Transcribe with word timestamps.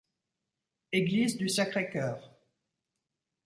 Église 0.91 1.37
du 1.37 1.47
Sacré-Cœur. 1.47 2.33